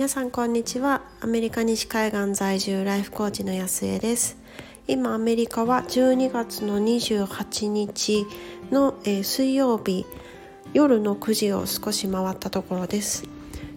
[0.00, 1.02] 皆さんこんにちは。
[1.20, 4.38] アメリカ西海岸在住ライフコーチの安江です。
[4.88, 8.24] 今アメリカは12月の28日
[8.70, 10.06] の、えー、水曜日
[10.72, 13.24] 夜の9時を少し回ったところです。
[13.24, 13.28] ち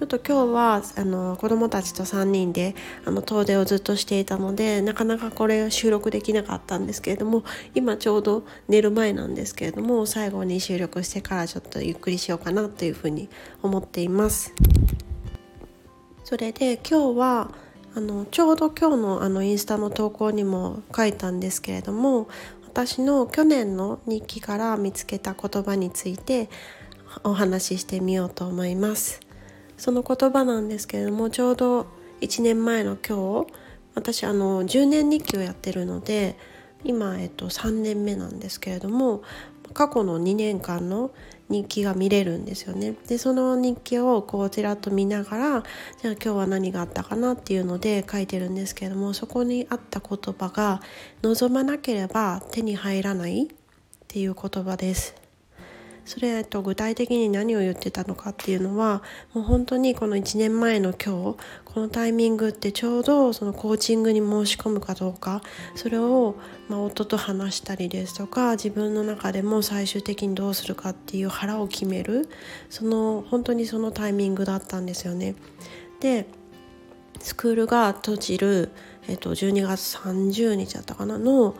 [0.00, 2.74] ょっと今日はあの子供たちと3人で
[3.04, 13.28] あの遠出をずっとしていたのでなかなかこれ収録できなかったんですけれども今ちょうど寝る前なんですけれども最後に収録してからちょっとゆっくりしようかなというふうに
[13.62, 14.54] 思っています。
[16.26, 17.52] それで今日は
[17.94, 22.26] あのちょうど今日のあのインスタの投稿にも書いたんですけれども
[22.64, 26.50] 私の去年の日記から見つけた言葉について
[27.22, 29.20] お話ししてみようと思います。
[29.76, 31.86] その言葉なんですけれどもちょうど
[32.20, 33.52] 1年前の今日
[33.94, 36.36] 私あの10年日記をやってるので
[36.82, 39.22] 今、えっと、3年目なんですけれども
[39.74, 41.12] 過去の2年間の
[41.48, 42.94] 日記が見れるんですよね。
[43.06, 45.64] でその日記をこうちらっと見ながら
[46.02, 50.80] じゃあ今日は何があったかなっていうので書いてるんですけどもそこにあった言葉が
[51.22, 53.48] 「望まなければ手に入らない」っ
[54.08, 55.25] ていう言葉です。
[56.06, 59.02] それと具体的に何を言ってたのかっていうのは
[59.34, 65.42] もう本当にこの1年前の今日このタイミングってちょうどそのコーチングに申し込むかどうか
[65.74, 66.36] それを
[66.68, 72.28] ま夫と話したりですとか自分の中でも最終的にどうするかっていう腹を決める
[72.70, 75.34] その本当にそのタイミングだったんですよね。
[76.00, 76.26] で
[77.20, 78.70] スクールが閉じる、
[79.08, 81.56] えっと、12月30日だったかなの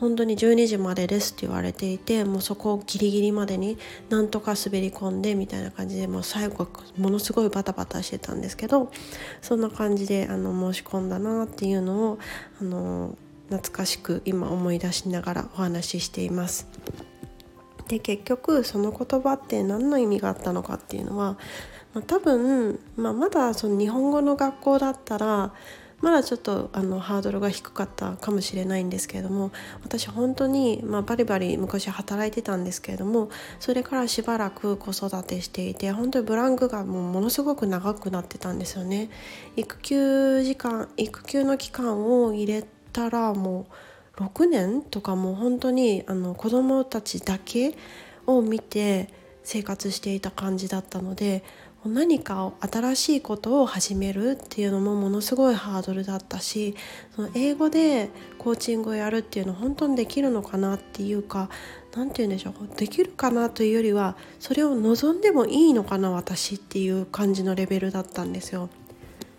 [0.00, 3.78] 本当に12時までですって言われていてもうそこをギリギリまでに
[4.10, 8.90] なんとか滑り込んでみたいな感じでもう最後ものすごいバタバタしてたんですけど
[9.42, 12.18] そんな感じであの申し込んだなっていうのを
[12.60, 13.16] あの
[13.48, 16.68] 懐かしく今思い出しながらお話ししています。
[17.88, 21.38] で結局その言葉って何の意味があったのかっていうのは、
[21.94, 25.52] まあ、多分、まあ、まだその日本語の学校だったら
[26.00, 29.50] まだちょっとあのハードルが低かったかもしれないんですけれども
[29.82, 39.10] 私本当に、まあ、バリバリ昔働いてたんですけれどもそれからしばらく子育てしていて本当にブランクがもうものすごく長くなってたんですよね。
[39.56, 43.66] 育休時間育休の期間を入れたらも
[44.16, 47.76] う6年とかもう本当にあの子供たちだけ
[48.26, 49.08] を見て
[49.42, 51.42] 生活していた感じだったので
[51.84, 56.74] 何かを新しいことを始めるっていうのもものすごいハードルだったし
[57.14, 61.48] その英語でコーチングをやるっていうのは本当にできるのかなっていうか
[61.94, 68.68] 何て言うんでしょうできるかなというよりはそれを望んでもいいのかな私っていう感じのレベルだったんですよ。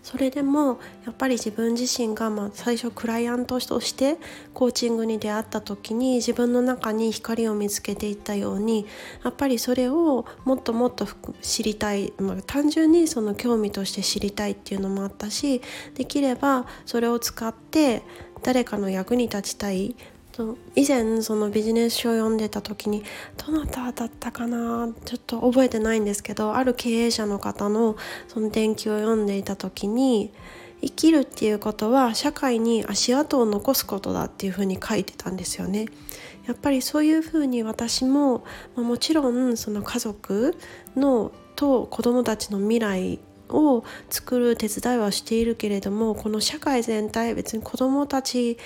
[0.02, 4.16] それでもやっぱり自分自身がまあ最初クライアントとして
[4.54, 8.86] コーチングに出会った時に自分の中に光を見つけていったように
[9.24, 11.06] やっぱりそれをもっともっと
[11.42, 15.60] 知りたい、まあ、単純にその興味として知りたいっていうのもあったし
[15.94, 18.02] できればそれを使って
[18.42, 19.96] 誰かの役に立ちたい
[20.40, 23.04] と以前そのビジネス書を読んでた時に
[23.36, 27.96] どなただったかなちょっと覚えてないんですけどある経営者の方の
[28.28, 30.32] その伝記を読んでいた時に
[30.80, 35.86] 生きるっていうことは社会に足跡を残すことだっていうふうに書いてたんですよね。
[36.46, 38.38] やっぱりそういうふうに私も、
[38.74, 40.56] まあ、もちろんその家族
[40.96, 43.20] のと子どもたちの未来
[43.50, 48.56] を作る手伝いはしているけれどもこの社会全体別に子どもたち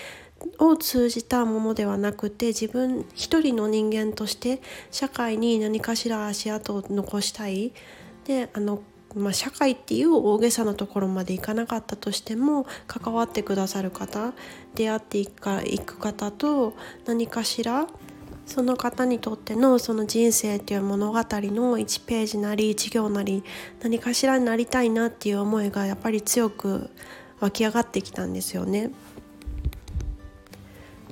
[0.59, 4.61] を通じたものではなくて自分一人の人間として
[4.91, 7.73] 社会に何かしら足跡を残したい
[8.25, 8.83] であの、
[9.15, 14.33] まあ、社会っていう大げさなところまでいかなかったとしても関わってくださる方
[14.75, 16.75] 出会っていく方と
[17.07, 17.87] 何かしら
[18.47, 21.23] その方にとってのその人生っていう物語の
[21.79, 23.43] 1ページなり1行なり
[23.81, 26.91] 何かしらになりたいなっていう思いがやっぱり強く
[27.41, 28.91] 湧き上がってきたんですよね。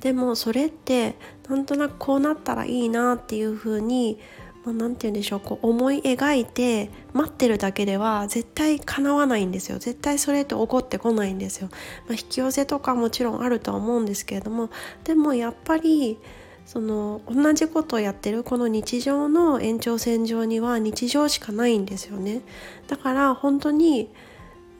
[0.03, 1.15] でもそれって
[1.47, 4.19] なんとなくこうなったらいいなっていう風に
[4.65, 9.79] 何、まあ、て言うんでしょうこう思い描いて待ってるだけでは絶対叶わないんですよ。
[9.79, 11.77] 絶対それって起こってこないんですよ、ま
[12.09, 14.69] あ、引き寄せとかもちろんあるとは思うんですけれども
[15.05, 16.19] でもやっぱり
[16.65, 22.41] その同じことをやってるこの日常の延長線上には日常しかないんですよね。
[22.87, 24.09] だから本当に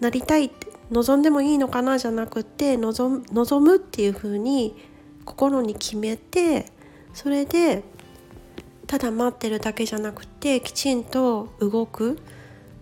[0.01, 3.25] なりたいって望んでもいいのかなじゃなくて望
[3.65, 4.75] むっていう風に
[5.23, 6.65] 心に決めて
[7.13, 7.83] それで
[8.87, 12.19] ただ待ってるだけじゃなくてきちんと動く。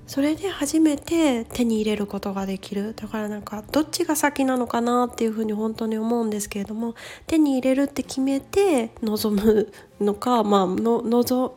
[0.08, 2.94] それで初めて手に入れることができる。
[2.96, 6.96] だからなんかどっちが先なのかなっていうふうに本当に思うんですけれども
[7.28, 9.72] 手に入れるって決めて望む
[10.02, 11.54] のかまあの望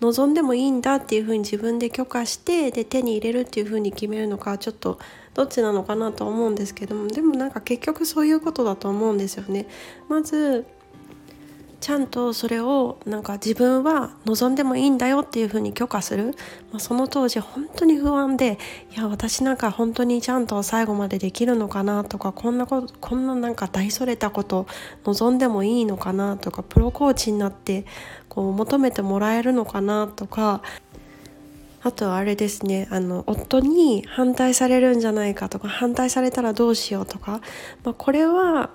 [0.00, 4.98] 望んでもいいんだっていうふうに自分で許可してで手に入れるっていうふうに決めるのかちょっと
[5.34, 9.66] どっちなのかなと思うんですけどもでもなんか結局そういうことだと思うんですよね。
[10.08, 10.66] まず
[11.80, 16.34] ちゃんとそれをなんか自分は望んでもいいんだよっていうふうに許可する、
[16.72, 18.58] まあ、その当時本当に不安で
[18.92, 24.66] いや私なんか本当にちゃんと最後までできるのかなとかこんなことこんななんか大それたこと
[25.04, 27.86] 望んでもいいのかなとかプロコーチになって
[28.30, 30.62] こう求めてもらえるのかなとか
[31.82, 37.40] あとはあれですねあの夫に反対されるんじゃないかとか反対されたらどうしようとか、
[37.84, 38.70] まあ、これは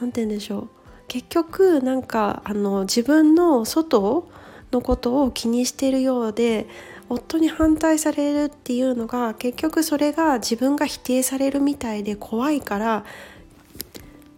[0.00, 0.68] 何て言うんでしょう
[1.08, 4.28] 結局なんかあの自分の外
[4.72, 6.66] のことを気にしてるようで
[7.08, 13.04] 夫に反対されるっていうのが結局それが自分が否定されるみたいで怖いから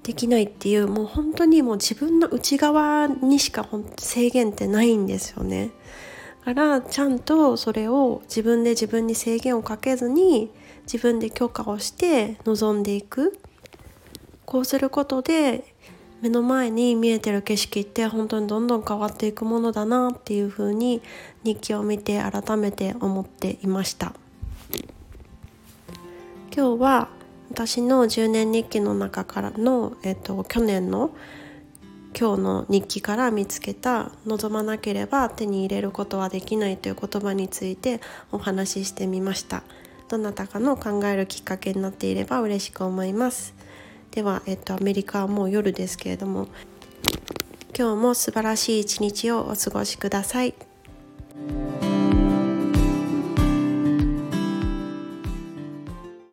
[0.08, 3.68] できないっていうもう本当にもう自分の内側にしか
[3.98, 5.70] 制限ってないんですよね。
[6.46, 10.50] だからちゃんとそれを自分で自分に制限をかけずに
[10.84, 13.38] 自分で許可をして臨んでいく
[14.46, 15.74] こうすることで
[16.22, 21.02] 目の前に見えてる景色って本当にどんどん変わっていくものだなっていう風に
[21.44, 24.14] 日記を見て改めて思っていました
[26.56, 27.17] 今日は
[27.50, 31.10] 私の10年日記の中からの、えっと、去年の
[32.18, 38.00] 今日の日記から見つけた望まなければ手に入れることはできないという言葉について
[38.32, 39.62] お話ししてみました
[40.08, 43.54] どなたかの考えるきっかけになっていれば嬉しく思います
[44.10, 46.48] では、えっと、アメリカはもう夜ですけれども
[47.78, 50.54] 今日も素晴らしい一日をお過ごしください。